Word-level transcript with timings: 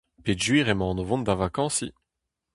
Peogwir 0.23 0.67
emaon 0.73 1.01
o 1.01 1.03
vont 1.09 1.25
da 1.27 1.35
vakañsiñ. 1.39 1.93